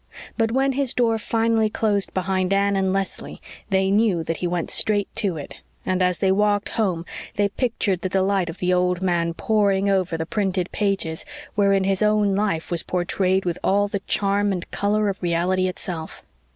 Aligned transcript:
But 0.35 0.51
when 0.51 0.71
his 0.71 0.95
door 0.95 1.19
finally 1.19 1.69
closed 1.69 2.11
behind 2.15 2.51
Anne 2.53 2.75
and 2.75 2.91
Leslie 2.91 3.39
they 3.69 3.91
knew 3.91 4.23
that 4.23 4.37
he 4.37 4.47
went 4.47 4.71
straight 4.71 5.15
to 5.17 5.37
it, 5.37 5.57
and 5.85 6.01
as 6.01 6.17
they 6.17 6.31
walked 6.31 6.69
home 6.69 7.05
they 7.35 7.49
pictured 7.49 8.01
the 8.01 8.09
delight 8.09 8.49
of 8.49 8.57
the 8.57 8.73
old 8.73 9.03
man 9.03 9.35
poring 9.35 9.91
over 9.91 10.17
the 10.17 10.25
printed 10.25 10.71
pages 10.71 11.23
wherein 11.53 11.83
his 11.83 12.01
own 12.01 12.35
life 12.35 12.71
was 12.71 12.81
portrayed 12.81 13.45
with 13.45 13.59
all 13.63 13.87
the 13.87 13.99
charm 14.07 14.51
and 14.51 14.71
color 14.71 15.07
of 15.07 15.21
reality 15.21 15.67
itself. 15.67 16.23